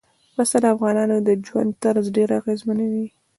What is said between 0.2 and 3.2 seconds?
پسه د افغانانو د ژوند طرز ډېر اغېزمنوي.